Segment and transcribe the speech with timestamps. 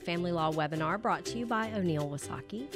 [0.00, 2.66] Family Law webinar brought to you by O'Neil Wysocki.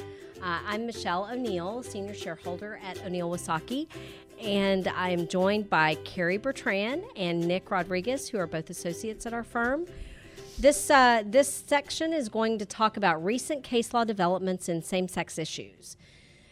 [0.41, 3.87] Uh, I'm Michelle O'Neil, senior shareholder at O'Neil Wysocki,
[4.41, 9.33] and I am joined by Carrie Bertrand and Nick Rodriguez, who are both associates at
[9.33, 9.85] our firm.
[10.59, 15.37] This uh, this section is going to talk about recent case law developments in same-sex
[15.37, 15.97] issues,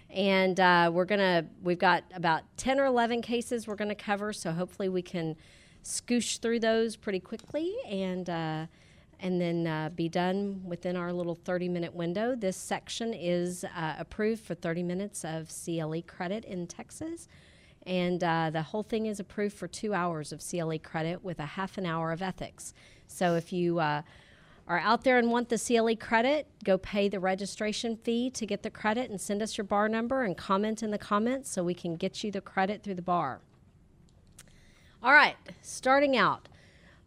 [0.09, 4.51] and uh, we're gonna we've got about ten or eleven cases we're gonna cover, so
[4.51, 5.35] hopefully we can
[5.83, 8.65] scoosh through those pretty quickly and uh,
[9.25, 12.35] and then uh, be done within our little 30 minute window.
[12.35, 17.27] This section is uh, approved for 30 minutes of CLE credit in Texas.
[17.87, 21.45] And uh, the whole thing is approved for two hours of CLE credit with a
[21.45, 22.75] half an hour of ethics.
[23.07, 24.03] So if you uh,
[24.67, 28.61] are out there and want the CLE credit, go pay the registration fee to get
[28.61, 31.73] the credit and send us your bar number and comment in the comments so we
[31.73, 33.41] can get you the credit through the bar.
[35.01, 36.47] All right, starting out.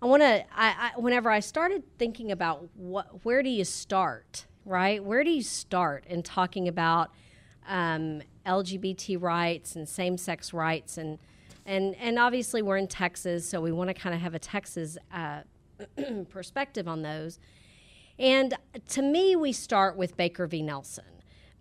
[0.00, 0.44] I want to.
[0.54, 5.02] I, I, whenever I started thinking about what, where do you start, right?
[5.02, 7.10] Where do you start in talking about
[7.66, 11.19] um, LGBT rights and same-sex rights, and
[11.66, 14.96] and and obviously we're in Texas, so we want to kind of have a Texas
[15.12, 15.41] uh,
[16.30, 17.41] perspective on those.
[18.20, 18.54] And
[18.91, 20.62] to me, we start with Baker v.
[20.62, 21.04] Nelson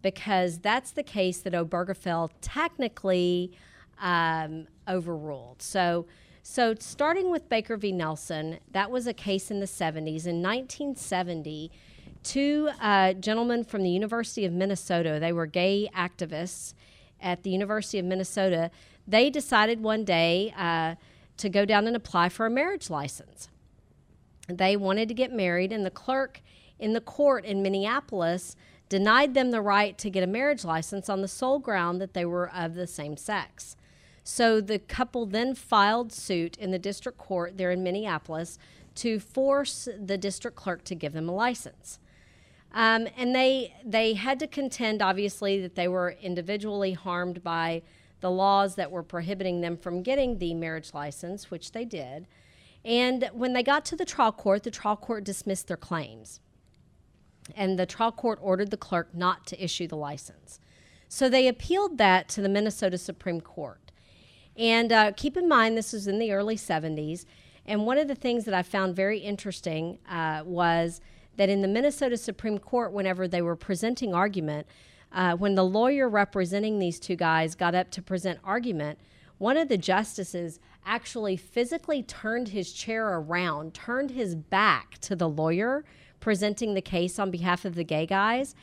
[0.02, 3.52] because that's the case that Obergefell technically
[4.00, 5.62] um, overruled.
[5.62, 6.06] So
[6.50, 7.92] so, starting with Baker v.
[7.92, 10.26] Nelson, that was a case in the 70s.
[10.26, 11.70] In 1970,
[12.24, 16.74] two uh, gentlemen from the University of Minnesota, they were gay activists
[17.22, 18.72] at the University of Minnesota,
[19.06, 20.96] they decided one day uh,
[21.36, 23.50] to go down and apply for a marriage license.
[24.48, 26.42] They wanted to get married, and the clerk
[26.80, 28.56] in the court in Minneapolis
[28.88, 32.24] denied them the right to get a marriage license on the sole ground that they
[32.24, 33.76] were of the same sex.
[34.30, 38.60] So the couple then filed suit in the district court there in Minneapolis
[38.96, 41.98] to force the district clerk to give them a license.
[42.74, 47.84] Um, and they they had to contend, obviously, that they were individually harmed by
[48.20, 52.28] the laws that were prohibiting them from getting the marriage license, which they did.
[52.84, 56.42] And when they got to the trial court, the trial court dismissed their claims.
[57.56, 60.60] And the trial court ordered the clerk not to issue the license.
[61.08, 63.87] So they appealed that to the Minnesota Supreme Court.
[64.58, 67.26] And uh, keep in mind, this was in the early 70s.
[67.66, 71.02] And one of the things that I found very interesting uh, was
[71.36, 74.66] that in the Minnesota Supreme Court, whenever they were presenting argument,
[75.12, 79.00] uh, when the lawyer representing these two guys got up to present argument,
[79.38, 85.30] one of the justices actually physically turned his chair around, turned his back to the
[85.30, 85.84] lawyer
[86.20, 88.56] presenting the case on behalf of the gay guys,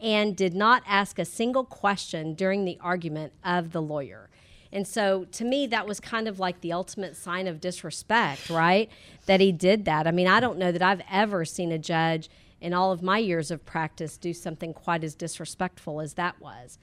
[0.00, 4.29] and did not ask a single question during the argument of the lawyer.
[4.72, 8.88] And so to me, that was kind of like the ultimate sign of disrespect, right?
[9.26, 10.06] That he did that.
[10.06, 13.18] I mean, I don't know that I've ever seen a judge in all of my
[13.18, 16.78] years of practice do something quite as disrespectful as that was.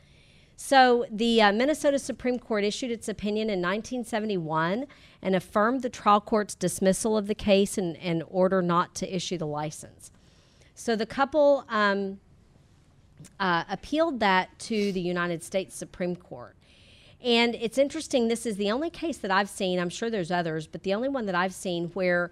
[0.60, 4.88] So the uh, Minnesota Supreme Court issued its opinion in 1971
[5.22, 9.38] and affirmed the trial court's dismissal of the case and, and order not to issue
[9.38, 10.12] the license.
[10.74, 12.20] So the couple um,
[13.40, 16.56] uh, appealed that to the United States Supreme Court.
[17.24, 20.68] And it's interesting, this is the only case that I've seen, I'm sure there's others,
[20.68, 22.32] but the only one that I've seen where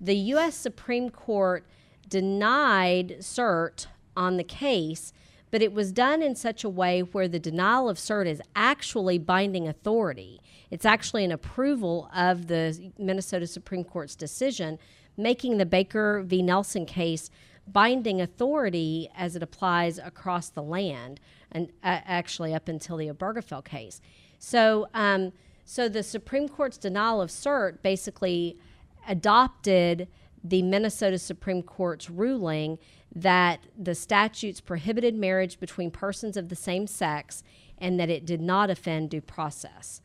[0.00, 0.56] the U.S.
[0.56, 1.66] Supreme Court
[2.08, 5.12] denied cert on the case,
[5.50, 9.18] but it was done in such a way where the denial of cert is actually
[9.18, 10.40] binding authority.
[10.70, 14.78] It's actually an approval of the Minnesota Supreme Court's decision,
[15.16, 16.42] making the Baker v.
[16.42, 17.30] Nelson case
[17.66, 21.20] binding authority as it applies across the land,
[21.50, 24.00] and uh, actually up until the Obergefell case.
[24.44, 25.32] So, um,
[25.64, 28.58] so the Supreme Court's denial of cert basically
[29.06, 30.08] adopted
[30.42, 32.80] the Minnesota Supreme Court's ruling
[33.14, 37.44] that the statutes prohibited marriage between persons of the same sex
[37.78, 40.00] and that it did not offend due process.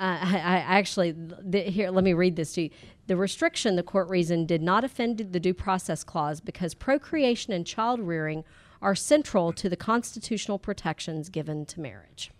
[0.00, 1.14] Uh, I, I, actually,
[1.52, 2.70] here, let me read this to you.
[3.08, 7.66] The restriction, the court reasoned, did not offend the due process clause because procreation and
[7.66, 8.42] child rearing
[8.80, 12.30] are central to the constitutional protections given to marriage.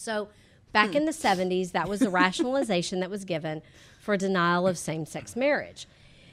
[0.00, 0.28] So,
[0.72, 1.26] back in the hmm.
[1.26, 3.60] 70s, that was the rationalization that was given
[4.00, 5.86] for denial of same sex marriage.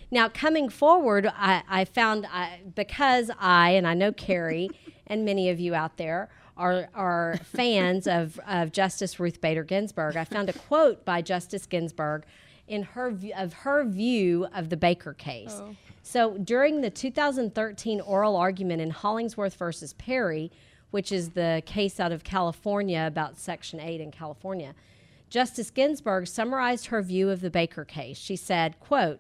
[0.10, 4.70] Now, coming forward, I, I found I, because I, and I know Carrie
[5.06, 10.16] and many of you out there, are, are fans of, of Justice Ruth Bader Ginsburg,
[10.16, 12.24] I found a quote by Justice Ginsburg
[12.68, 15.54] in her of her view of the Baker case.
[15.54, 15.76] Oh.
[16.04, 20.52] So during the 2013 oral argument in Hollingsworth versus Perry,
[20.92, 24.74] which is the case out of California about Section 8 in California.
[25.30, 28.18] Justice Ginsburg summarized her view of the Baker case.
[28.18, 29.20] She said, quote,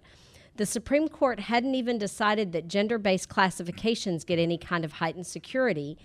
[0.55, 5.27] The Supreme Court hadn't even decided that gender based classifications get any kind of heightened
[5.27, 5.97] security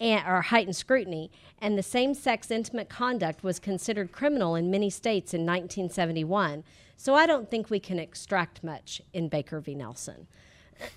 [0.00, 1.30] and, or heightened scrutiny,
[1.60, 6.64] and the same sex intimate conduct was considered criminal in many states in 1971.
[6.96, 9.74] So I don't think we can extract much in Baker v.
[9.74, 10.26] Nelson.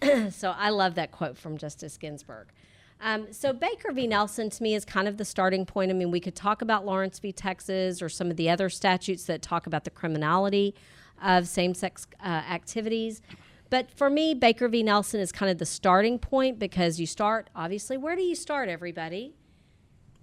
[0.32, 2.48] so I love that quote from Justice Ginsburg.
[3.04, 4.06] Um, so Baker v.
[4.06, 5.90] Nelson to me is kind of the starting point.
[5.90, 7.32] I mean, we could talk about Lawrence v.
[7.32, 10.76] Texas or some of the other statutes that talk about the criminality
[11.22, 13.22] of same-sex uh, activities.
[13.72, 14.84] But for me, Baker v.
[14.84, 17.98] Nelson is kind of the starting point because you start obviously.
[17.98, 19.34] Where do you start, everybody?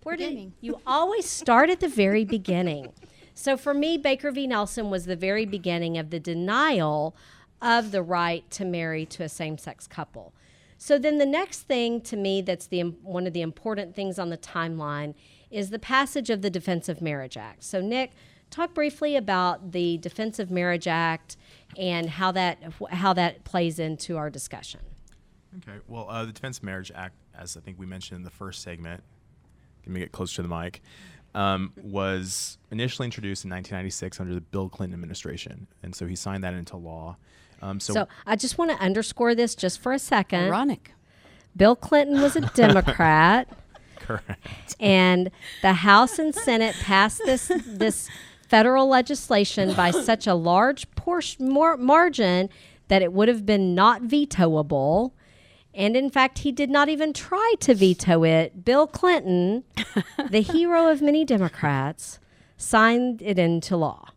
[0.04, 0.50] Where Beginning.
[0.50, 2.92] do you always start at the very beginning?
[3.34, 4.46] So for me, Baker v.
[4.46, 7.16] Nelson was the very beginning of the denial
[7.60, 10.32] of the right to marry to a same-sex couple.
[10.78, 14.30] So then the next thing to me that's the one of the important things on
[14.30, 15.14] the timeline
[15.50, 17.64] is the passage of the Defense of Marriage Act.
[17.64, 18.12] So Nick,
[18.50, 21.36] talk briefly about the Defense of Marriage Act
[21.76, 24.80] and how that how that plays into our discussion.
[25.58, 25.78] Okay.
[25.88, 28.62] Well, uh, the Defense of Marriage Act, as I think we mentioned in the first
[28.62, 29.02] segment,
[29.84, 30.80] let me get closer to the mic,
[31.34, 36.44] um, was initially introduced in 1996 under the Bill Clinton administration, and so he signed
[36.44, 37.16] that into law.
[37.62, 40.44] Um, so, So I just want to underscore this just for a second.
[40.44, 40.92] Ironic.
[41.56, 43.48] Bill Clinton was a Democrat.
[43.98, 44.76] correct.
[44.80, 45.30] and
[45.62, 48.08] the House and Senate passed this this
[48.48, 52.48] federal legislation by such a large portion more margin
[52.88, 55.12] that it would have been not vetoable.
[55.74, 58.64] And in fact, he did not even try to veto it.
[58.64, 59.64] Bill Clinton,
[60.30, 62.18] the hero of many Democrats,
[62.56, 64.08] signed it into law.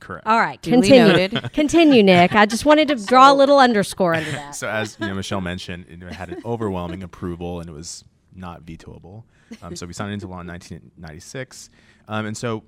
[0.00, 0.26] Correct.
[0.26, 1.40] All right, Duly continue.
[1.52, 2.34] continue, Nick.
[2.34, 4.54] I just wanted to draw a little underscore under that.
[4.54, 8.04] So, as you know, Michelle mentioned, it had an overwhelming approval, and it was
[8.34, 9.24] not vetoable.
[9.62, 11.70] Um, so we signed into law in 1996,
[12.08, 12.64] um, and so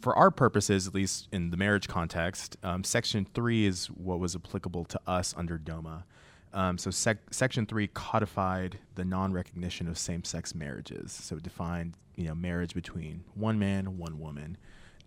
[0.00, 4.34] for our purposes, at least in the marriage context, um, Section 3 is what was
[4.34, 6.04] applicable to us under DOMA.
[6.52, 11.12] Um, so sec- Section 3 codified the non-recognition of same-sex marriages.
[11.12, 14.56] So it defined, you know, marriage between one man, one woman.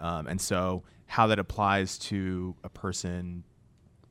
[0.01, 3.43] Um, and so how that applies to a person,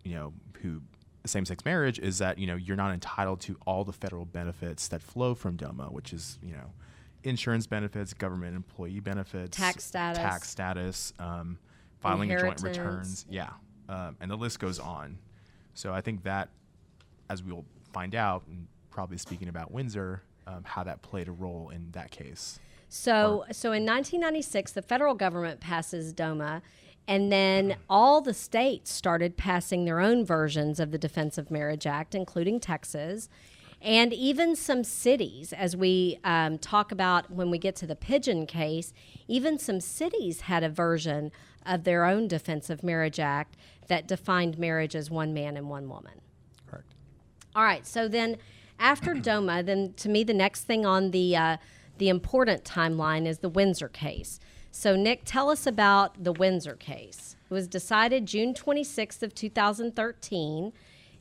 [0.04, 0.32] you know,
[0.62, 0.80] who
[1.26, 5.02] same-sex marriage is that, you know, you're not entitled to all the federal benefits that
[5.02, 6.72] flow from DOMA, which is, you know,
[7.24, 10.18] insurance benefits, government employee benefits, Tax status.
[10.22, 11.58] tax status, um,
[11.98, 13.26] filing joint returns.
[13.28, 13.50] Yeah.
[13.88, 15.18] Um, and the list goes on.
[15.74, 16.48] So I think that,
[17.28, 21.70] as we'll find out, and probably speaking about Windsor, um, how that played a role
[21.70, 22.58] in that case.
[22.92, 26.60] So, so in 1996, the federal government passes DOMA,
[27.06, 31.86] and then all the states started passing their own versions of the Defense of Marriage
[31.86, 33.28] Act, including Texas,
[33.80, 35.52] and even some cities.
[35.52, 38.92] As we um, talk about when we get to the Pidgeon case,
[39.28, 41.30] even some cities had a version
[41.64, 43.56] of their own Defense of Marriage Act
[43.86, 46.20] that defined marriage as one man and one woman.
[46.68, 46.92] Correct.
[47.54, 47.86] All right.
[47.86, 48.36] So then,
[48.80, 51.56] after DOMA, then to me the next thing on the uh,
[52.00, 54.40] the important timeline is the Windsor case.
[54.70, 57.36] So Nick, tell us about the Windsor case.
[57.50, 60.66] It was decided June 26th of 2013.
[60.66, 60.72] It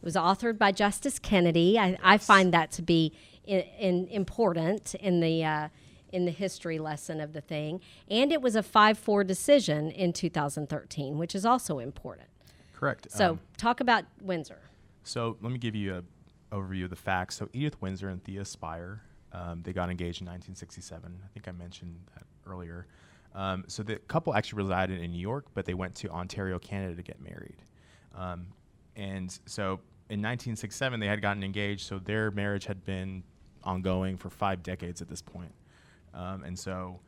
[0.01, 1.77] was authored by Justice Kennedy.
[1.77, 3.11] I, I find that to be
[3.43, 5.67] in, in important in the uh,
[6.13, 11.19] in the history lesson of the thing, and it was a 5-4 decision in 2013,
[11.19, 12.29] which is also important.
[12.73, 13.11] Correct.
[13.11, 14.61] So Um, talk about Windsor.
[15.03, 16.03] So let me give you a
[16.55, 17.35] overview of the facts.
[17.35, 19.01] So Edith Windsor and Thea Spyer,
[19.33, 21.19] um, they got engaged in 1967.
[21.23, 22.87] I think I mentioned that earlier.
[23.35, 26.95] Um, so the couple actually resided in New York, but they went to Ontario, Canada
[26.95, 27.61] to get married.
[28.15, 28.47] Um,
[28.95, 31.85] and so in 1967, they had gotten engaged.
[31.85, 33.23] So their marriage had been
[33.63, 35.53] ongoing for five decades at this point.
[36.13, 36.99] Um, and so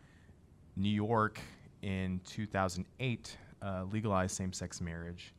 [0.75, 1.39] New York
[1.81, 5.33] in 2008 uh, legalized same-sex marriage.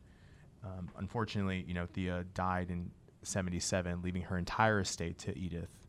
[0.64, 2.90] Um, unfortunately, you know, Thea died in
[3.22, 5.81] 77, leaving her entire estate to Edith.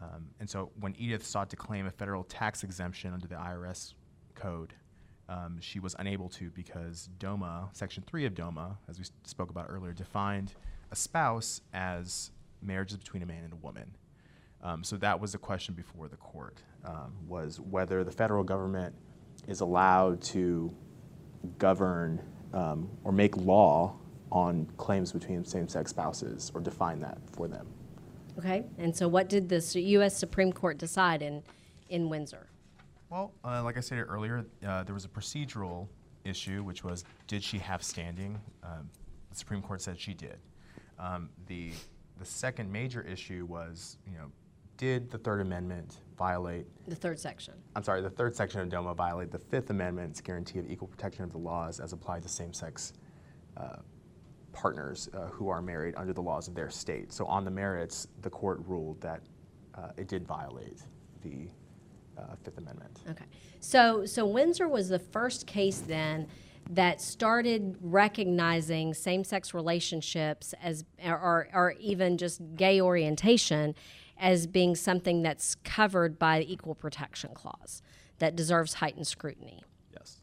[0.00, 3.94] Um, and so when Edith sought to claim a federal tax exemption under the IRS
[4.34, 4.74] code,
[5.28, 9.66] um, she was unable to because DOMA, Section 3 of DOMA, as we spoke about
[9.68, 10.54] earlier, defined
[10.90, 12.30] a spouse as
[12.62, 13.94] marriages between a man and a woman.
[14.62, 18.94] Um, so that was the question before the court, um, was whether the federal government
[19.46, 20.74] is allowed to
[21.58, 22.20] govern
[22.52, 23.96] um, or make law
[24.32, 27.66] on claims between same-sex spouses or define that for them.
[28.38, 30.16] Okay, and so what did the U.S.
[30.16, 31.42] Supreme Court decide in,
[31.88, 32.46] in Windsor?
[33.10, 35.88] Well, uh, like I said earlier, uh, there was a procedural
[36.24, 38.40] issue, which was did she have standing?
[38.62, 38.88] Um,
[39.30, 40.38] the Supreme Court said she did.
[40.98, 41.72] Um, the
[42.18, 44.26] the second major issue was, you know,
[44.76, 46.66] did the Third Amendment violate?
[46.88, 47.54] The third section.
[47.76, 51.24] I'm sorry, the third section of DOMA violate the Fifth Amendment's guarantee of equal protection
[51.24, 52.92] of the laws as applied to same-sex
[53.56, 53.76] uh,
[54.62, 57.12] partners uh, who are married under the laws of their state.
[57.12, 59.20] So on the merits, the court ruled that
[59.74, 60.80] uh, it did violate
[61.22, 61.48] the
[62.18, 62.98] uh, Fifth Amendment.
[63.08, 63.24] Okay.
[63.60, 66.26] So so Windsor was the first case then
[66.70, 73.74] that started recognizing same-sex relationships as or, or even just gay orientation
[74.18, 77.82] as being something that's covered by the equal protection clause
[78.18, 79.62] that deserves heightened scrutiny.
[79.92, 80.20] Yes.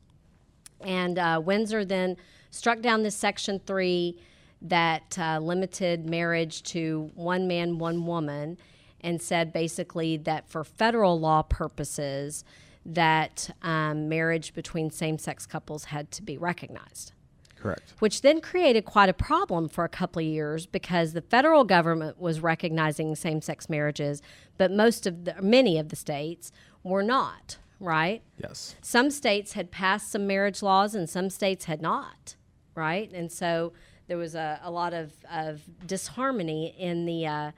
[0.81, 2.17] And uh, Windsor then
[2.55, 4.17] struck down this Section 3
[4.61, 8.57] that uh, limited marriage to one man, one woman,
[9.01, 12.43] and said basically that for federal law purposes,
[12.85, 17.11] that um, marriage between same sex couples had to be recognized.
[17.55, 17.93] Correct.
[17.99, 22.19] Which then created quite a problem for a couple of years because the federal government
[22.19, 24.21] was recognizing same sex marriages,
[24.57, 26.51] but most of the, many of the states
[26.83, 28.21] were not, right?
[28.37, 28.75] Yes.
[28.81, 32.35] Some states had passed some marriage laws and some states had not,
[32.75, 33.11] right?
[33.11, 33.73] And so
[34.07, 37.51] there was a, a lot of, of disharmony in the, uh,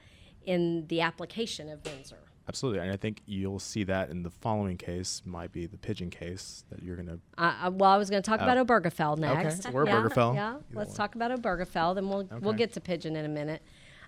[0.45, 2.19] in the application of Windsor.
[2.49, 6.09] Absolutely, and I think you'll see that in the following case, might be the Pidgeon
[6.09, 7.19] case that you're going to.
[7.37, 9.65] Uh, well, I was going to talk about Obergefell next.
[9.65, 10.33] Okay, or yeah, Obergefell.
[10.33, 10.97] Yeah, Either let's one.
[10.97, 13.61] talk about Obergefell, then we'll we'll get to Pidgeon in a minute.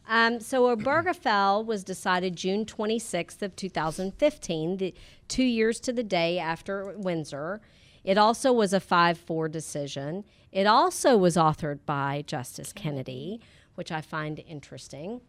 [0.08, 4.94] Um, so Obergefell was decided June 26th of 2015, the,
[5.28, 7.60] two years to the day after Windsor.
[8.06, 10.24] It also was a 5-4 decision.
[10.52, 13.40] It also was authored by Justice Kennedy,
[13.76, 15.22] which I find interesting.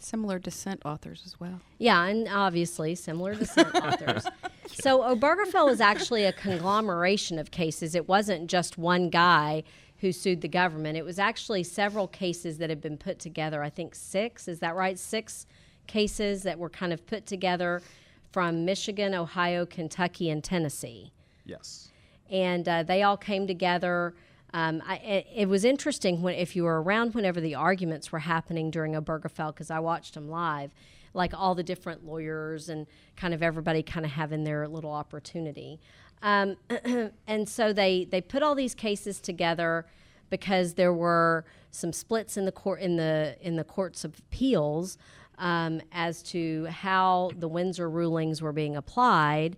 [0.00, 1.60] Similar dissent authors as well.
[1.78, 4.26] Yeah, and obviously similar dissent authors.
[4.66, 7.94] So Obergefell was actually a conglomeration of cases.
[7.94, 9.64] It wasn't just one guy
[9.98, 10.96] who sued the government.
[10.96, 13.62] It was actually several cases that had been put together.
[13.64, 14.96] I think six, is that right?
[14.98, 15.46] Six
[15.88, 17.82] cases that were kind of put together
[18.30, 21.12] from Michigan, Ohio, Kentucky, and Tennessee
[21.46, 21.88] Yes.
[22.30, 24.14] and uh, they all came together.
[24.54, 28.20] Um, I, it, it was interesting when if you were around whenever the arguments were
[28.20, 30.72] happening during Obergefell because I watched them live,
[31.12, 32.86] like all the different lawyers and
[33.16, 35.80] kind of everybody kind of having their little opportunity.
[36.22, 36.56] Um,
[37.26, 39.86] and so they they put all these cases together
[40.30, 44.98] because there were some splits in the court in the in the courts of appeals
[45.38, 49.56] um, as to how the Windsor rulings were being applied.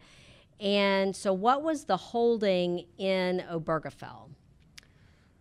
[0.60, 4.28] And so, what was the holding in Obergefell?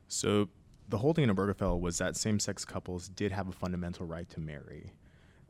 [0.10, 0.50] So
[0.90, 4.92] the holding in Obergefell was that same-sex couples did have a fundamental right to marry.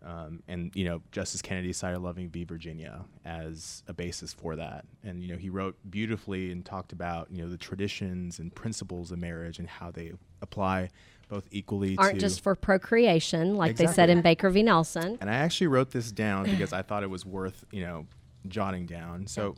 [0.05, 2.45] Um, and you know, Justice Kennedy cited Loving v.
[2.45, 4.85] Virginia as a basis for that.
[5.03, 9.11] And you know, he wrote beautifully and talked about you know the traditions and principles
[9.11, 10.89] of marriage and how they apply
[11.27, 14.63] both equally Aren't just for procreation, like they said in Baker v.
[14.63, 15.17] Nelson.
[15.21, 18.05] and I actually wrote this down because I thought it was worth you know
[18.47, 19.27] jotting down.
[19.27, 19.55] So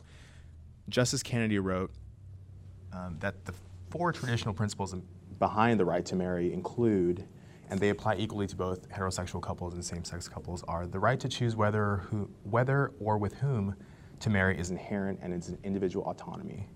[0.88, 1.92] Justice Kennedy wrote
[2.92, 3.54] um, that the
[3.92, 4.94] four traditional principles
[5.38, 7.28] behind the right to marry include,
[7.68, 11.28] and they apply equally to both heterosexual couples and same-sex couples, are the right to
[11.28, 13.76] choose whether who, whether or with whom
[14.20, 16.66] to marry is inherent and is an individual autonomy.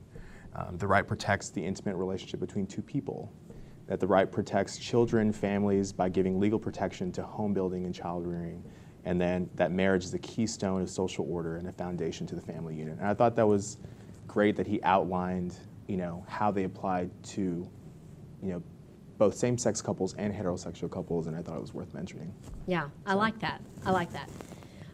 [0.54, 3.32] Um, the right protects the intimate relationship between two people.
[3.86, 8.26] That the right protects children, families by giving legal protection to home building and child
[8.26, 8.62] rearing.
[9.04, 12.42] And then that marriage is a keystone of social order and a foundation to the
[12.42, 12.98] family unit.
[12.98, 13.78] And I thought that was
[14.26, 15.56] great that he outlined,
[15.88, 17.68] you know, how they applied to,
[18.42, 18.62] you know,
[19.18, 22.34] both same-sex couples and heterosexual couples, and I thought it was worth mentioning.
[22.66, 23.62] Yeah, I like that.
[23.84, 24.28] I like that.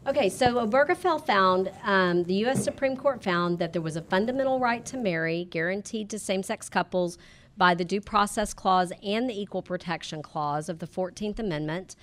[0.06, 2.64] Okay, so Obergefell found, um, the U.S.
[2.64, 6.68] Supreme Court found that there was a fundamental right to marry guaranteed to same sex
[6.68, 7.18] couples
[7.56, 11.94] by the Due Process Clause and the Equal Protection Clause of the 14th Amendment.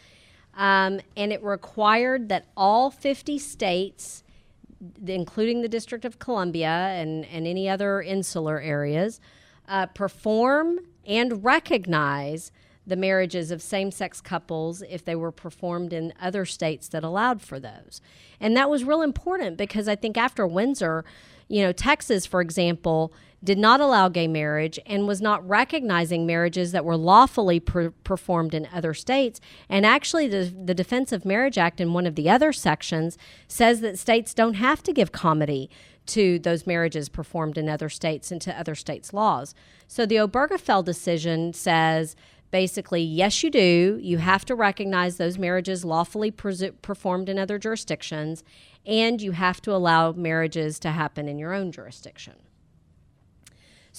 [0.56, 4.24] Um, and it required that all 50 states,
[5.06, 9.20] including the District of Columbia and, and any other insular areas,
[9.68, 12.52] uh, perform and recognize
[12.86, 17.42] the marriages of same sex couples if they were performed in other states that allowed
[17.42, 18.02] for those.
[18.40, 21.06] And that was real important because I think after Windsor,
[21.48, 26.72] you know, Texas, for example, did not allow gay marriage and was not recognizing marriages
[26.72, 29.40] that were lawfully per- performed in other states.
[29.70, 33.18] And actually, the, the Defense of Marriage Act, in one of the other sections,
[33.48, 35.70] says that states don't have to give comity
[36.08, 39.54] to those marriages performed in other states and to other states' laws.
[39.88, 42.16] So the Obergefell decision says
[42.52, 44.00] basically, yes, you do.
[44.02, 48.44] You have to recognize those marriages lawfully presu- performed in other jurisdictions,
[48.86, 52.34] and you have to allow marriages to happen in your own jurisdiction.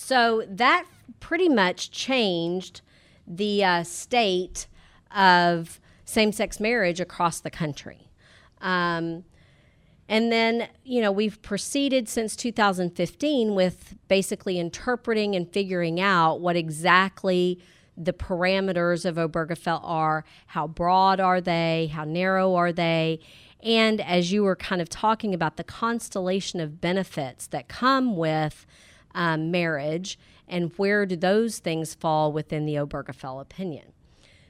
[0.03, 0.87] So that
[1.21, 2.81] pretty much changed
[3.27, 4.67] the uh, state
[5.15, 8.09] of same sex marriage across the country.
[8.63, 9.25] Um,
[10.09, 16.57] and then, you know, we've proceeded since 2015 with basically interpreting and figuring out what
[16.57, 17.61] exactly
[17.95, 23.21] the parameters of Obergefell are, how broad are they, how narrow are they,
[23.63, 28.67] and as you were kind of talking about the constellation of benefits that come with
[29.15, 33.93] um, marriage and where do those things fall within the Obergefell opinion.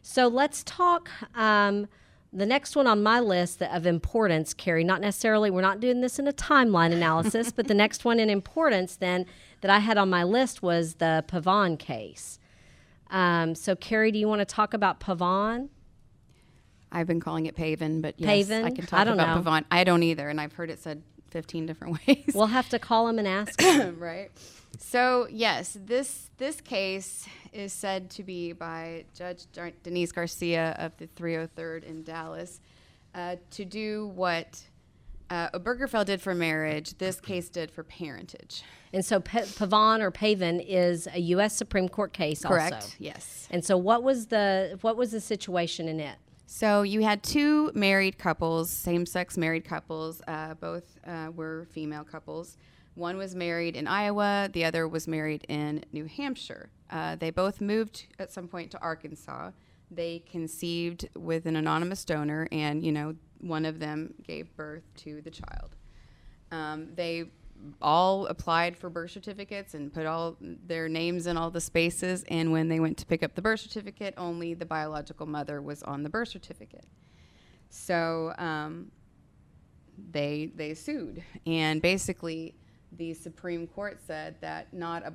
[0.03, 1.11] So let's talk.
[1.35, 1.87] Um,
[2.33, 6.19] the next one on my list of importance, Carrie, not necessarily, we're not doing this
[6.19, 9.27] in a timeline analysis, but the next one in importance then
[9.63, 12.39] that I had on my list was the Pavon case.
[13.11, 15.69] Um, so, Carrie, do you want to talk about Pavon?
[16.93, 18.65] I've been calling it Paven, but yes, Paven?
[18.65, 19.51] I can talk I don't about know.
[19.51, 19.65] Pavon.
[19.71, 22.33] I don't either, and I've heard it said 15 different ways.
[22.35, 23.61] We'll have to call him and ask.
[23.61, 23.99] him.
[24.01, 24.31] right.
[24.79, 30.97] So yes, this this case is said to be by Judge Dar- Denise Garcia of
[30.99, 32.61] the 303rd in Dallas
[33.15, 34.61] uh, to do what
[35.29, 36.97] uh, Obergefell did for marriage.
[36.99, 38.63] This case did for parentage.
[38.93, 41.57] and so, P- Pavon or Paven is a U.S.
[41.57, 42.75] Supreme Court case, Correct.
[42.75, 42.89] also.
[42.99, 43.49] Yes.
[43.51, 46.17] And so, what was the what was the situation in it?
[46.53, 50.21] So you had two married couples, same-sex married couples.
[50.27, 52.57] Uh, both uh, were female couples.
[52.97, 54.51] One was married in Iowa.
[54.53, 56.69] The other was married in New Hampshire.
[56.91, 59.53] Uh, they both moved at some point to Arkansas.
[59.93, 65.23] They conceived with an anonymous donor, and you know, one of them gave birth to
[65.23, 65.77] the child.
[66.51, 67.27] Um, they
[67.81, 72.25] all applied for birth certificates and put all their names in all the spaces.
[72.29, 75.83] And when they went to pick up the birth certificate, only the biological mother was
[75.83, 76.87] on the birth certificate.
[77.69, 78.91] So um,
[80.11, 82.55] they they sued, and basically,
[82.93, 85.13] the Supreme Court said that not a,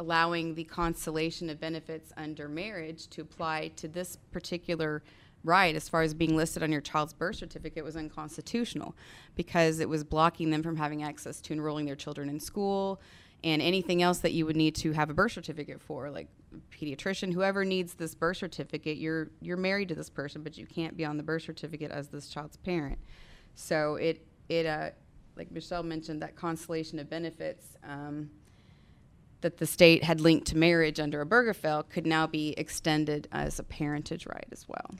[0.00, 5.02] allowing the constellation of benefits under marriage to apply to this particular
[5.44, 8.94] right as far as being listed on your child's birth certificate was unconstitutional
[9.34, 13.00] because it was blocking them from having access to enrolling their children in school
[13.44, 16.28] and anything else that you would need to have a birth certificate for like
[16.70, 20.96] pediatrician whoever needs this birth certificate you're you're married to this person but you can't
[20.96, 22.98] be on the birth certificate as this child's parent
[23.54, 24.90] so it it uh
[25.36, 28.30] like Michelle mentioned that constellation of benefits um,
[29.40, 33.62] that the state had linked to marriage under Obergefell could now be extended as a
[33.62, 34.90] parentage right as well.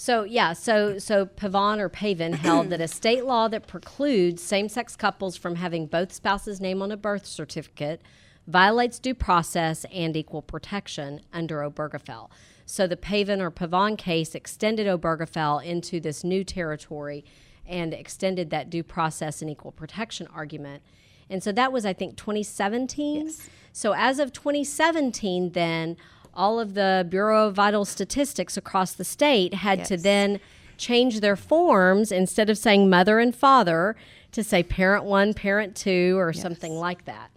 [0.00, 4.96] So yeah, so so Pavon or Paven held that a state law that precludes same-sex
[4.96, 8.00] couples from having both spouses' name on a birth certificate
[8.46, 12.30] violates due process and equal protection under Obergefell.
[12.64, 17.22] So the Paven or Pavon case extended Obergefell into this new territory
[17.66, 20.82] and extended that due process and equal protection argument.
[21.28, 23.26] And so that was, I think, 2017.
[23.26, 23.50] Yes.
[23.74, 25.98] So as of 2017, then
[26.34, 30.40] all of the Bureau of Vital Statistics across the state had to then
[30.76, 33.96] change their forms instead of saying mother and father
[34.32, 37.30] to say parent one, parent two, or something like that.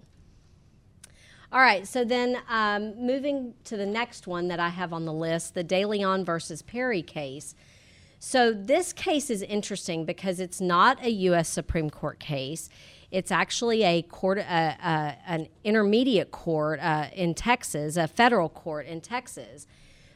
[1.51, 5.13] All right, so then um, moving to the next one that I have on the
[5.13, 7.53] list, the De Leon versus Perry case.
[8.17, 11.49] So this case is interesting because it's not a U.S.
[11.49, 12.69] Supreme Court case.
[13.13, 18.87] It's actually a court, uh, uh, an intermediate court uh, in Texas, a federal court
[18.87, 19.67] in Texas.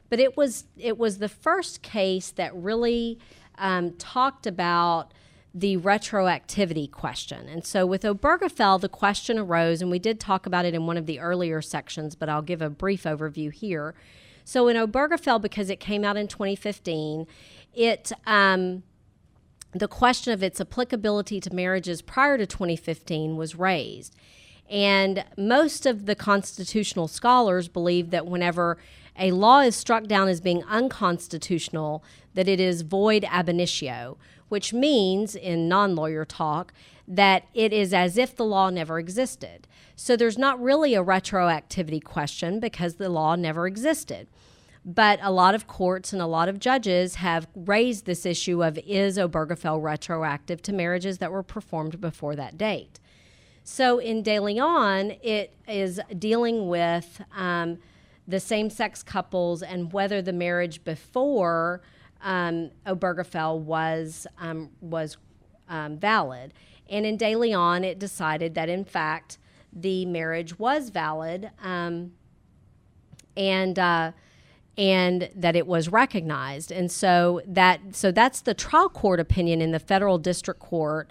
[0.09, 3.19] But it was it was the first case that really
[3.59, 5.13] um, talked about
[5.53, 7.47] the retroactivity question.
[7.47, 10.97] And so with Obergefell, the question arose, and we did talk about it in one
[10.97, 13.93] of the earlier sections, but I'll give a brief overview here.
[14.43, 17.27] So in Obergefell, because it came out in 2015,
[17.75, 18.81] it um,
[19.73, 24.15] the question of its applicability to marriages prior to 2015 was raised.
[24.69, 28.77] And most of the constitutional scholars believe that whenever
[29.17, 32.03] a law is struck down as being unconstitutional,
[32.33, 34.17] that it is void ab initio,
[34.49, 36.73] which means, in non lawyer talk,
[37.07, 39.67] that it is as if the law never existed.
[39.95, 44.27] So there's not really a retroactivity question because the law never existed.
[44.89, 48.79] But a lot of courts and a lot of judges have raised this issue of
[48.87, 53.01] is Obergefell retroactive to marriages that were performed before that date?
[53.65, 57.79] So in De Leon, it is dealing with um,
[58.29, 61.81] the same sex couples and whether the marriage before
[62.21, 65.17] um, Obergefell was, um, was
[65.67, 66.53] um, valid.
[66.89, 69.37] And in De Leon, it decided that in fact
[69.73, 72.13] the marriage was valid um,
[73.35, 73.77] and.
[73.77, 74.11] Uh,
[74.77, 76.71] and that it was recognized.
[76.71, 81.09] And so that so that's the trial court opinion in the federal district court.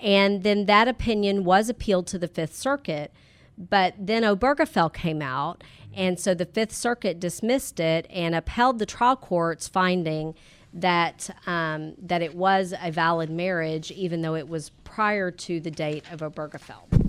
[0.00, 3.12] And then that opinion was appealed to the Fifth Circuit.
[3.58, 5.62] But then Obergefell came out,
[5.94, 10.34] and so the Fifth Circuit dismissed it and upheld the trial court's finding
[10.72, 15.70] that um, that it was a valid marriage, even though it was prior to the
[15.70, 17.01] date of Obergefell.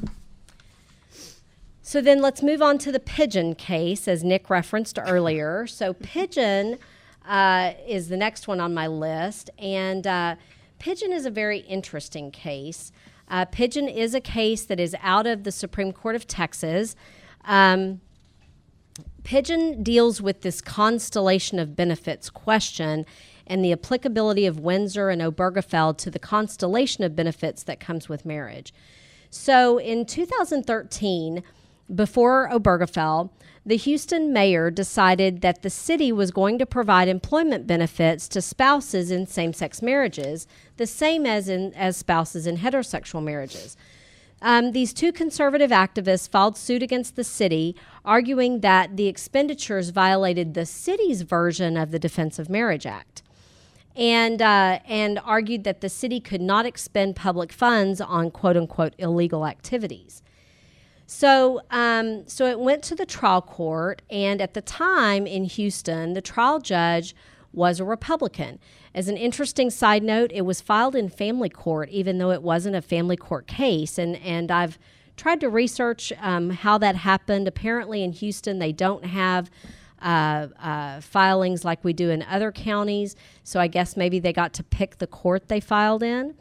[1.85, 5.67] So then let's move on to the Pidgeon case, as Nick referenced earlier.
[5.67, 6.79] So Pidgeon
[7.27, 10.35] uh, is the next one on my list, and uh,
[10.79, 12.93] Pidgeon is a very interesting case.
[13.27, 16.95] Uh, Pidgeon is a case that is out of the Supreme Court of Texas.
[17.43, 17.99] Um,
[19.25, 23.05] Pidgeon deals with this constellation of benefits question
[23.45, 28.25] and the applicability of Windsor and Obergefell to the constellation of benefits that comes with
[28.25, 28.73] marriage.
[29.29, 31.43] So in 2013,
[31.93, 33.29] before Obergefell,
[33.65, 39.09] the Houston mayor decided that the city was going to provide employment benefits to spouses
[39.09, 43.77] in same-sex marriages, the same as in as spouses in heterosexual marriages.
[44.41, 50.53] Um, these two conservative activists filed suit against the city, arguing that the expenditures violated
[50.53, 53.23] the city's version of the Defense of Marriage Act,
[53.95, 58.95] and uh, and argued that the city could not expend public funds on quote unquote
[58.97, 60.22] illegal activities.
[61.05, 66.13] So, um, so it went to the trial court, and at the time in Houston,
[66.13, 67.15] the trial judge
[67.51, 68.59] was a Republican.
[68.95, 72.75] As an interesting side note, it was filed in family court, even though it wasn't
[72.75, 73.97] a family court case.
[73.97, 74.79] And and I've
[75.15, 77.47] tried to research um, how that happened.
[77.47, 79.49] Apparently, in Houston, they don't have.
[80.01, 83.15] Uh, uh, filings like we do in other counties.
[83.45, 86.35] So I guess maybe they got to pick the court they filed in.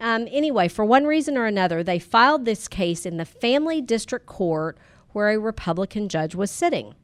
[0.00, 4.26] Um, anyway, for one reason or another, they filed this case in the family district
[4.26, 4.76] court
[5.12, 6.94] where a Republican judge was sitting.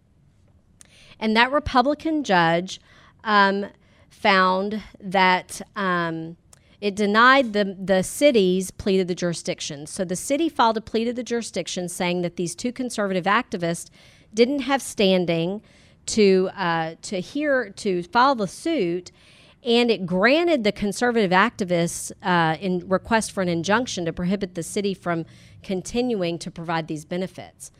[1.19, 2.81] And that Republican judge
[3.23, 3.67] um,
[4.09, 6.37] found that um,
[6.81, 9.87] it denied the, the city's plea to the jurisdiction.
[9.87, 13.91] So the city filed a plea to the jurisdiction saying that these two conservative activists
[14.33, 15.63] didn't have standing
[16.07, 19.13] to, uh, to hear, to file the suit
[19.65, 24.63] and it granted the conservative activists uh, in request for an injunction to prohibit the
[24.63, 25.27] city from
[25.63, 27.71] continuing to provide these benefits.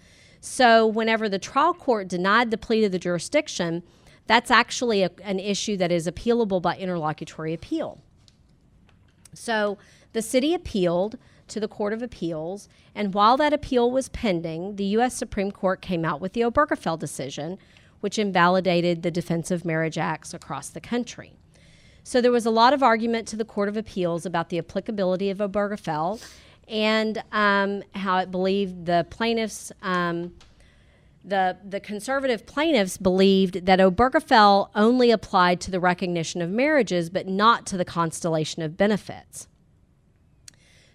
[0.41, 3.83] So, whenever the trial court denied the plea to the jurisdiction,
[4.27, 8.01] that's actually a, an issue that is appealable by interlocutory appeal.
[9.35, 9.79] So,
[10.13, 11.17] the city appealed
[11.49, 15.15] to the Court of Appeals, and while that appeal was pending, the U.S.
[15.15, 17.59] Supreme Court came out with the Obergefell decision,
[18.01, 21.35] which invalidated the Defense of Marriage Acts across the country.
[22.03, 25.31] So there was a lot of argument to the Court of Appeals about the applicability
[25.31, 26.23] of Obergefell
[26.67, 30.33] and um, how it believed the plaintiffs, um,
[31.25, 37.27] the, the conservative plaintiffs believed that Obergefell only applied to the recognition of marriages, but
[37.27, 39.49] not to the constellation of benefits.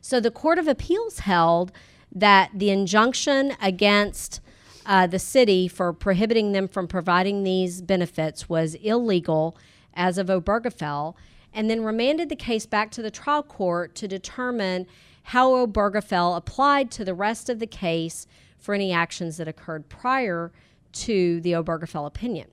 [0.02, 1.72] So the Court of Appeals held
[2.14, 4.40] that the injunction against
[4.86, 9.58] uh, the city for prohibiting them from providing these benefits was illegal
[9.96, 11.16] as of Obergefell,
[11.54, 14.88] and then remanded the case back to the trial court to determine
[15.24, 18.28] how Obergefell applied to the rest of the case
[18.58, 20.52] for any actions that occurred prior
[20.92, 22.48] to the Obergefell opinion.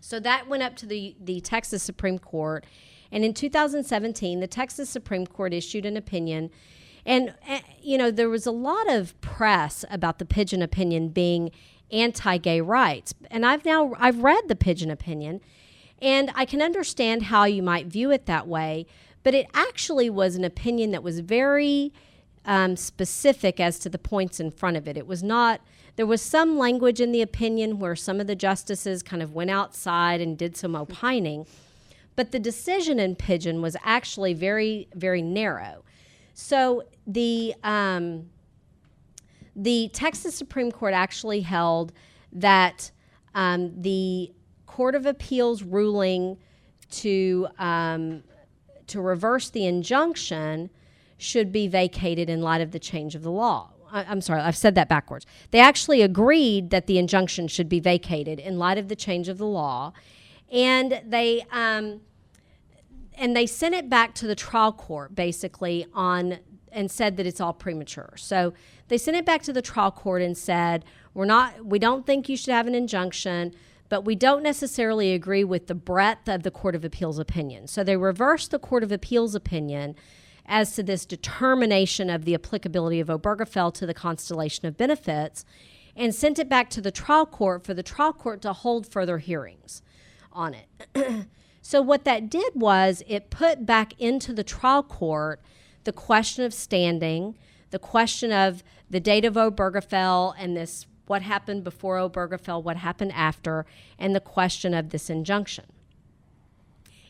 [0.00, 2.66] So that went up to the, the Texas Supreme Court.
[3.10, 6.50] And in 2017, the Texas Supreme Court issued an opinion.
[7.06, 11.50] And, uh, you know, there was a lot of press about the Pidgeon opinion being
[11.90, 13.14] anti gay rights.
[13.30, 15.40] And I've now, I've read the Pidgeon opinion.
[16.04, 18.86] And I can understand how you might view it that way,
[19.22, 21.94] but it actually was an opinion that was very
[22.44, 24.98] um, specific as to the points in front of it.
[24.98, 25.62] It was not,
[25.96, 29.50] there was some language in the opinion where some of the justices kind of went
[29.50, 31.46] outside and did some opining,
[32.16, 35.84] but the decision in Pidgeon was actually very, very narrow.
[36.34, 38.28] So the, um,
[39.56, 41.94] the Texas Supreme Court actually held
[42.30, 42.90] that
[43.34, 44.32] um, the
[44.74, 46.36] Court of Appeals ruling
[46.90, 48.24] to um,
[48.88, 50.68] to reverse the injunction
[51.16, 53.70] should be vacated in light of the change of the law.
[53.92, 55.26] I, am sorry, I've said that backwards.
[55.52, 59.38] They actually agreed that the injunction should be vacated in light of the change of
[59.38, 59.92] the law,
[60.50, 62.00] and they um,
[63.16, 66.40] and they sent it back to the trial court basically on
[66.72, 68.14] and said that it's all premature.
[68.16, 68.54] So
[68.88, 70.84] they sent it back to the trial court and said
[71.14, 73.54] we're not we don't think you should have an injunction
[73.88, 77.66] but we don't necessarily agree with the breadth of the Court of Appeals opinion.
[77.66, 79.94] So they reversed the Court of Appeals opinion
[80.46, 85.44] as to this determination of the applicability of Obergefell to the constellation of benefits
[85.96, 89.18] and sent it back to the trial court for the trial court to hold further
[89.18, 89.80] hearings
[90.32, 91.26] on it.
[91.62, 95.40] so what that did was it put back into the trial court
[95.84, 97.36] the question of standing,
[97.70, 103.12] the question of the date of Obergefell and this what happened before Obergefell, what happened
[103.12, 103.66] after,
[103.98, 105.64] and the question of this injunction.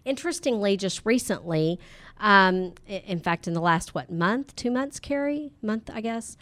[0.04, 1.78] Interestingly, just recently,
[2.18, 5.52] um, in fact, in the last, what, month, two months, Carrie?
[5.62, 6.36] Month, I guess,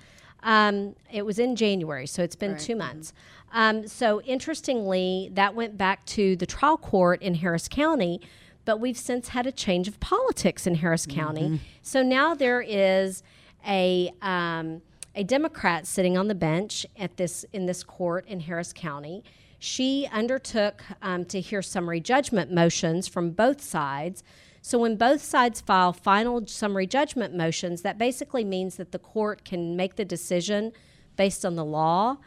[0.45, 2.61] Um, it was in January, so it's been Right.
[2.61, 3.13] two months.
[3.53, 8.21] Um, so interestingly, that went back to the trial court in Harris County,
[8.65, 11.61] but we've since had a change of politics in Harris County.
[11.81, 13.23] So now there is
[13.65, 14.83] a um,
[15.15, 19.23] a Democrat sitting on the bench at this in this court in Harris County.
[19.59, 24.25] She undertook um, to hear summary judgment motions from both sides.
[24.61, 29.45] So when both sides file final summary judgment motions, that basically means that the court
[29.45, 30.73] can make the decision
[31.17, 32.19] based on the law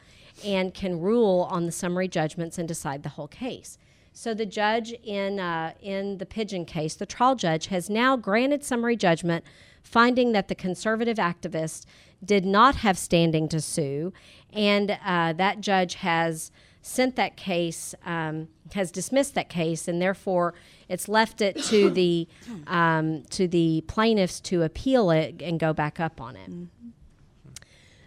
[0.44, 3.78] and can rule on the summary judgments and decide the whole case.
[4.12, 8.64] So the judge in uh, in the Pidgeon case, the trial judge, has now granted
[8.64, 9.44] summary judgment,
[9.86, 11.86] finding that the conservative activist
[12.24, 14.12] did not have standing to sue,
[14.52, 20.54] and uh, that judge has sent that case, um, has dismissed that case, and therefore
[20.90, 22.28] it's left it to the
[22.68, 26.50] um, to the plaintiffs to appeal it and go back up on it.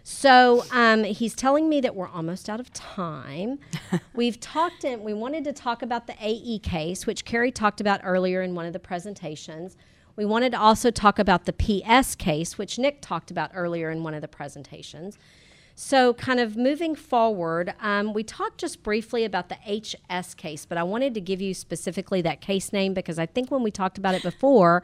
[0.03, 3.59] So um, he's telling me that we're almost out of time.
[4.15, 8.01] We've talked and we wanted to talk about the AE case, which Carrie talked about
[8.03, 9.77] earlier in one of the presentations.
[10.19, 14.03] We wanted to also talk about the PS case, which Nick talked about earlier in
[14.03, 15.17] one of the presentations.
[15.75, 20.77] So, kind of moving forward, um, we talked just briefly about the HS case, but
[20.77, 23.97] I wanted to give you specifically that case name because I think when we talked
[23.97, 24.83] about it before,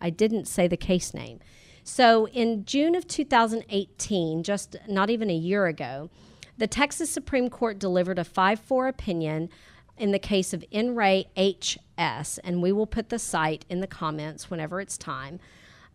[0.00, 1.40] I didn't say the case name.
[1.82, 6.10] So, in June of 2018, just not even a year ago,
[6.58, 9.50] the Texas Supreme Court delivered a 5 4 opinion
[9.98, 14.50] in the case of Re HS, and we will put the cite in the comments
[14.50, 15.40] whenever it's time.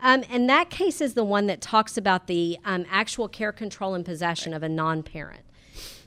[0.02, 3.94] Um, and that case is the one that talks about the um, actual care, control,
[3.94, 5.42] and possession of a non parent.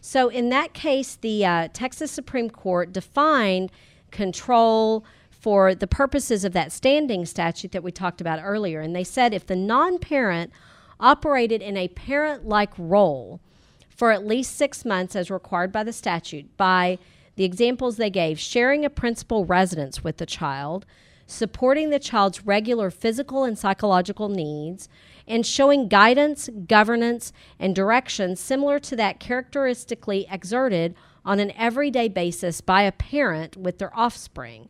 [0.01, 3.71] So, in that case, the uh, Texas Supreme Court defined
[4.11, 8.81] control for the purposes of that standing statute that we talked about earlier.
[8.81, 10.53] And they said if the non parent
[10.99, 13.41] operated in a parent like role
[13.89, 16.99] for at least six months, as required by the statute, by
[17.37, 20.87] the examples they gave sharing a principal residence with the child,
[21.27, 24.89] supporting the child's regular physical and psychological needs,
[25.27, 30.95] and showing guidance, governance, and direction similar to that characteristically exerted
[31.25, 34.69] on an everyday basis by a parent with their offspring,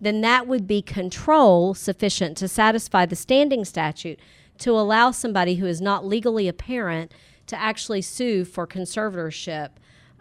[0.00, 4.20] then that would be control sufficient to satisfy the standing statute
[4.58, 7.12] to allow somebody who is not legally a parent
[7.46, 9.70] to actually sue for conservatorship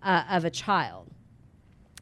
[0.01, 1.11] uh, of a child.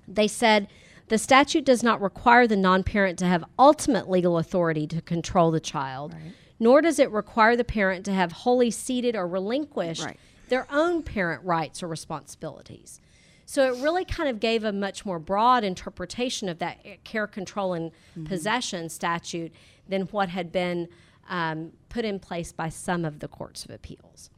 [0.08, 0.68] They said
[1.08, 5.52] the statute does not require the non parent to have ultimate legal authority to control
[5.52, 6.16] the child,
[6.60, 10.20] nor does it require the parent to have wholly ceded or relinquished Right.
[10.50, 13.00] their own parent rights or responsibilities.
[13.46, 17.74] So it really kind of gave a much more broad interpretation of that care, control,
[17.74, 17.92] and
[18.26, 19.52] possession statute
[19.88, 20.88] than what had been
[21.30, 24.30] um, put in place by some of the courts of appeals.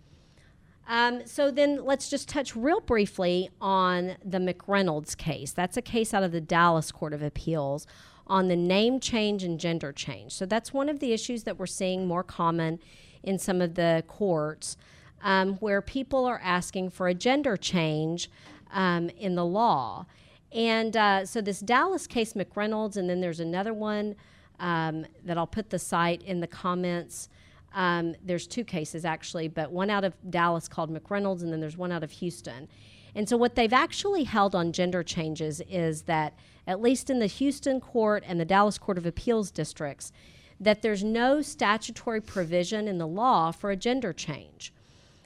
[0.88, 5.52] Um, so then let's just touch real briefly on the McReynolds case.
[5.52, 7.88] That's a case out of the Dallas Court of Appeals
[8.28, 10.34] on the name change and gender change.
[10.34, 12.80] So that's one of the issues that we're seeing more common
[13.24, 14.78] in some of the courts
[15.22, 18.30] um, where people are asking for a gender change
[18.72, 20.06] um, in the law.
[20.52, 24.16] And uh, so this Dallas case, McReynolds, and then there's another one
[24.60, 27.30] um, that I'll put the cite in the comments.
[27.76, 31.78] Um, there's two cases actually, but one out of Dallas called McReynolds, and then there's
[31.78, 32.68] one out of Houston.
[33.14, 36.34] And so, what they've actually held on gender changes is that,
[36.66, 40.12] at least in the Houston court and the Dallas Court of Appeals districts,
[40.60, 44.74] that there's no statutory provision in the law for a gender change.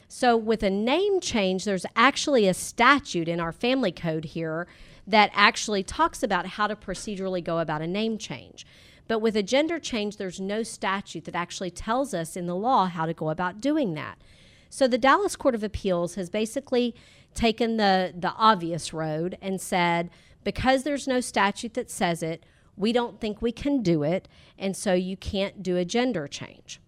[0.07, 4.67] So, with a name change, there's actually a statute in our family code here
[5.05, 8.65] that actually talks about how to procedurally go about a name change.
[9.09, 12.85] But with a gender change, there's no statute that actually tells us in the law
[12.85, 14.21] how to go about doing that.
[14.69, 16.93] So the Dallas Court of Appeals has basically
[17.33, 20.11] taken the, the obvious road and said,
[20.43, 22.45] because there's no statute that says it,
[22.77, 24.27] we don't think we can do it,
[24.59, 26.79] and so you can't do a gender change.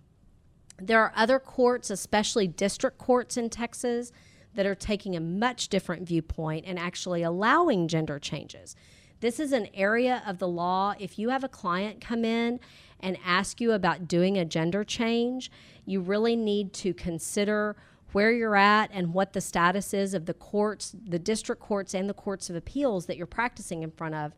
[0.79, 4.11] There are other courts, especially district courts in Texas,
[4.53, 8.75] that are taking a much different viewpoint and actually allowing gender changes.
[9.21, 10.95] This is an area of the law.
[10.99, 12.59] If you have a client come in
[12.99, 15.51] and ask you about doing a gender change,
[15.85, 17.75] you really need to consider
[18.13, 22.09] where you're at and what the status is of the courts, the district courts, and
[22.09, 24.33] the courts of appeals that you're practicing in front of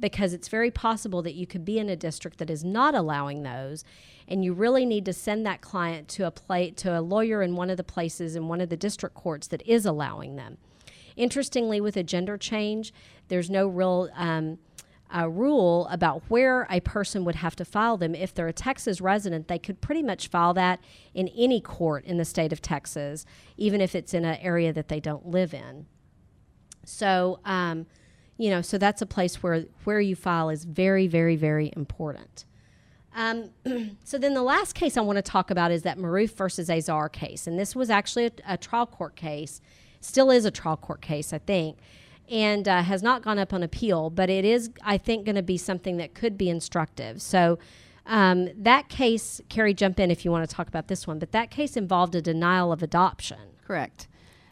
[0.00, 3.42] because it's very possible that you could be in a district that is not allowing
[3.42, 3.84] those
[4.26, 7.54] and you really need to send that client to a play, to a lawyer in
[7.54, 10.56] one of the places in one of the district courts that is allowing them
[11.16, 12.92] interestingly with a gender change
[13.28, 14.58] there's no real um,
[15.22, 18.14] rule about where a person would have to file them.
[18.14, 20.80] If they're a Texas resident, they could pretty much file that
[21.14, 23.24] in any court in the state of Texas,
[23.56, 25.86] even if it's in an area that they don't live in.
[26.84, 27.86] So, um,
[28.36, 32.44] you know, so that's a place where where you file is very, very, very important.
[33.14, 33.50] Um,
[34.04, 37.08] so then the last case I want to talk about is that Marouf versus Azar
[37.08, 39.60] case, and this was actually a, a trial court case,
[40.04, 41.78] still is a trial court case, I think,
[42.30, 45.42] and uh, has not gone up on appeal, but it is, I think, going to
[45.42, 47.20] be something that could be instructive.
[47.22, 47.58] So.
[48.06, 51.32] Um, that case, Carrie, jump in if you want to talk about this one, but
[51.32, 53.38] that case involved a denial of adoption.
[53.66, 54.08] Correct.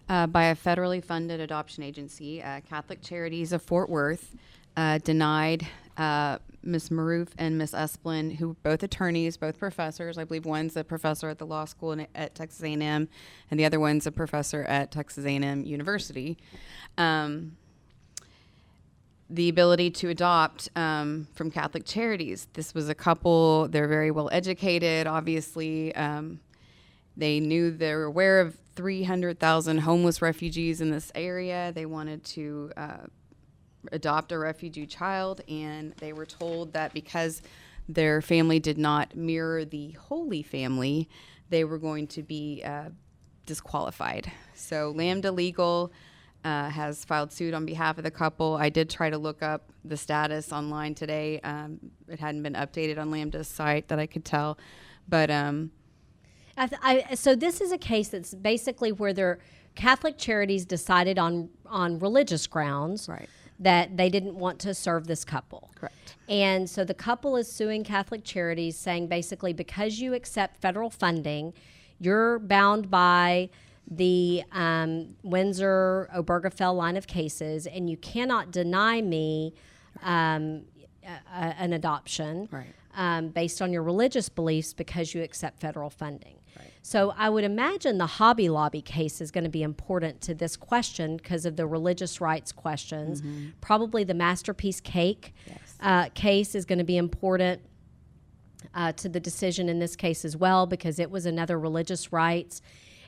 [0.08, 4.34] Uh, by a federally funded adoption agency, uh, Catholic Charities of Fort Worth
[4.76, 10.18] uh, denied uh, Miss Marouf and Miss Esplin, who were both attorneys, both professors.
[10.18, 13.08] I believe one's a professor at the law school in, at Texas A&M,
[13.50, 16.38] and the other one's a professor at Texas A&M University.
[16.96, 17.56] Um,
[19.28, 22.48] the ability to adopt um, from Catholic Charities.
[22.52, 23.66] This was a couple.
[23.68, 25.94] They're very well educated, obviously.
[25.94, 26.40] Um,
[27.16, 31.72] they knew they were aware of 300,000 homeless refugees in this area.
[31.74, 32.96] They wanted to uh,
[33.90, 37.42] adopt a refugee child, and they were told that because
[37.88, 41.08] their family did not mirror the Holy Family,
[41.50, 42.90] they were going to be uh,
[43.46, 44.30] disqualified.
[44.54, 45.92] So Lambda Legal
[46.44, 48.56] uh, has filed suit on behalf of the couple.
[48.56, 51.40] I did try to look up the status online today.
[51.42, 54.58] Um, it hadn't been updated on Lambda's site that I could tell,
[55.08, 55.70] but um,
[56.56, 59.38] I th- I, so this is a case that's basically where their
[59.74, 63.28] Catholic charities decided on on religious grounds Right.
[63.62, 65.70] That they didn't want to serve this couple.
[65.74, 66.16] Correct.
[66.28, 71.52] And so the couple is suing Catholic charities, saying basically because you accept federal funding,
[71.98, 73.50] you're bound by
[73.90, 79.52] the um, Windsor Obergefell line of cases, and you cannot deny me
[80.02, 80.62] um,
[81.04, 82.66] a, a- an adoption Right.
[82.96, 86.36] um, based on your religious beliefs because you accept federal funding.
[86.82, 90.56] So I would imagine the Hobby Lobby case is going to be important to this
[90.56, 93.22] question because of the religious rights questions.
[93.60, 95.32] Probably the Masterpiece Cake
[95.80, 97.62] uh, case is going to be important
[98.74, 102.60] uh, to the decision in this case as well because it was another religious rights.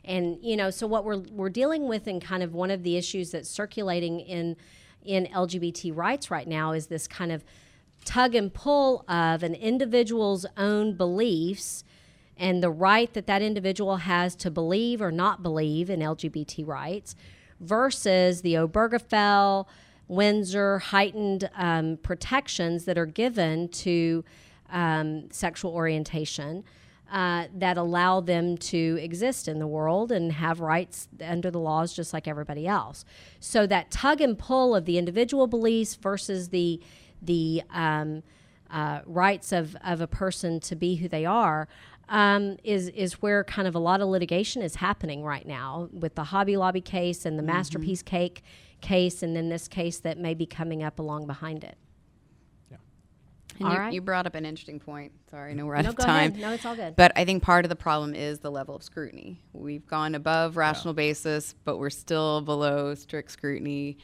[0.05, 2.97] And you know, so what we're we're dealing with in kind of one of the
[2.97, 4.57] issues that's circulating in
[5.03, 7.45] in LGBT rights right now is this kind of
[8.05, 11.85] tug and pull of an individual's own beliefs
[12.37, 17.15] and the right that that individual has to believe or not believe in LGBT rights
[17.61, 19.67] versus the Obergefell,
[20.09, 24.25] Windsor heightened um, protections that are given to
[24.71, 26.65] um, sexual orientation
[27.11, 31.95] uh, that allow them to exist in the world and have rights under the laws
[31.95, 33.05] just like everybody else.
[33.41, 36.81] So that tug and pull of the individual beliefs versus the
[37.23, 38.23] the um,
[38.71, 41.69] uh, rights of, of a person to be who they are
[42.09, 46.15] um, is is where kind of a lot of litigation is happening right now with
[46.15, 48.43] the Hobby Lobby case and the Masterpiece Cake
[48.81, 51.77] case, and then this case that may be coming up along behind it.
[53.59, 53.93] And All you, right.
[53.93, 55.13] you brought up an interesting point.
[55.31, 56.33] Sorry, I know we're out No, of time.
[56.33, 56.41] ahead.
[56.41, 56.97] No, it's all good.
[56.97, 59.41] But I think part of the problem is the level of scrutiny.
[59.53, 63.99] We've gone above rational basis, but we're still below strict scrutiny.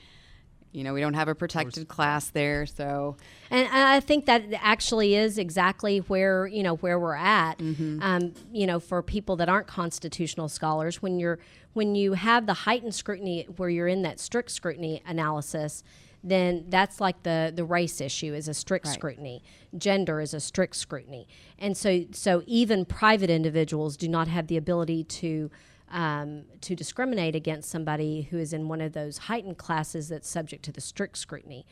[0.72, 3.16] You know, we don't have a protected class there, so.
[3.50, 7.60] And I think that actually is exactly where you know where we're at.
[7.60, 11.40] Um, you know, for people that aren't constitutional scholars, when you're
[11.72, 15.82] when you have the heightened scrutiny, where you're in that strict scrutiny analysis,
[16.22, 19.42] then that's like the the race issue is a strict scrutiny,
[19.76, 21.26] gender is a strict scrutiny,
[21.58, 25.50] and so so even private individuals do not have the ability to
[25.90, 30.64] um, to discriminate against somebody who is in one of those heightened classes that's subject
[30.64, 31.66] to the strict scrutiny,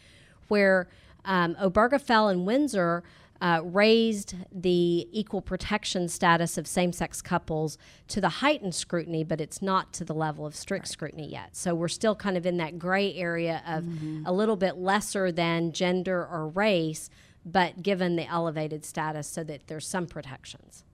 [0.48, 0.88] where
[1.24, 3.02] um, Obergefell and Windsor
[3.40, 7.78] uh, raised the equal protection status of same sex couples
[8.08, 11.54] to the heightened scrutiny, but it's not to the level of strict scrutiny yet.
[11.54, 13.84] So we're still kind of in that gray area of
[14.26, 17.10] a little bit lesser than gender or race,
[17.44, 20.84] but given the elevated status so that there's some protections.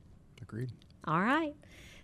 [0.43, 0.71] Agreed.
[1.05, 1.55] All right.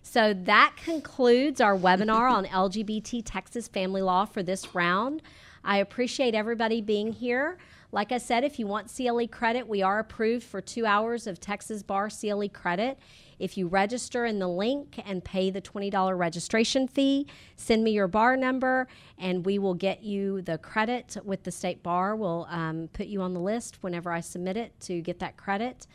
[0.03, 5.21] So that concludes our webinar on LGBT Texas family law for this round.
[5.63, 7.57] I appreciate everybody being here.
[7.93, 11.39] Like I said, if you want CLE credit, we are approved for two hours of
[11.39, 12.97] Texas Bar CLE credit.
[13.37, 17.27] If you register in the link and pay the $20 registration fee,
[17.57, 18.87] send me your bar number
[19.17, 22.15] and we will get you the credit with the state bar.
[22.15, 25.85] We'll um, put you on the list whenever I submit it to get that credit.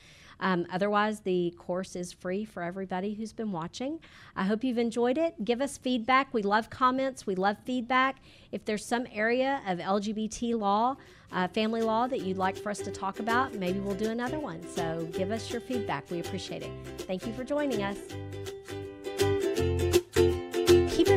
[0.41, 4.01] Um, otherwise, the course is free for everybody who's been watching.
[4.35, 5.45] I hope you've enjoyed it.
[5.45, 6.33] Give us feedback.
[6.35, 8.17] We love comments, we love feedback.
[8.53, 10.97] If there's some area of LGBT law
[11.33, 14.39] uh, family law that you'd like for us to talk about, maybe we'll do another
[14.39, 14.67] one.
[14.69, 16.11] So give us your feedback.
[16.11, 16.71] We appreciate it.
[16.99, 17.99] Thank you for joining us.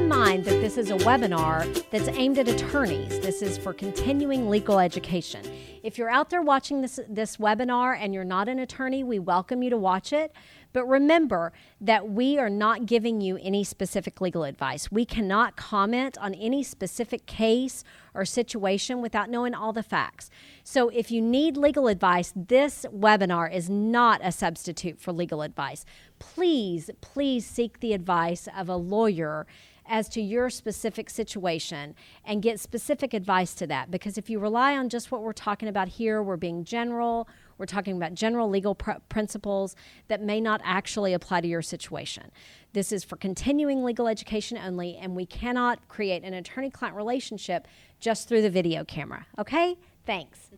[0.10, 3.20] Mind that this is a webinar that's aimed at attorneys.
[3.20, 5.46] This is for continuing legal education.
[5.84, 9.62] If you're out there watching this, this webinar and you're not an attorney, we welcome
[9.62, 10.34] you to watch it.
[10.74, 14.92] But remember that we are not giving you any specific legal advice.
[14.92, 17.84] We cannot comment on any specific case
[18.16, 20.32] or situation without knowing all the facts.
[20.64, 25.86] So if you need legal advice, this webinar is not a substitute for legal advice.
[26.18, 29.46] Please, please seek the advice of a lawyer
[29.90, 33.92] as to your specific situation and get specific advice to that.
[33.92, 37.28] Because if you rely on just what we're talking about here, we're being general,
[37.58, 39.76] we're talking about general legal pr- principles
[40.08, 42.32] that may not actually apply to your situation.
[42.74, 47.68] This is for continuing legal education only, and we cannot create an attorney client relationship
[48.00, 49.26] just through the video camera.
[49.38, 49.76] Okay?
[50.06, 50.50] Thanks.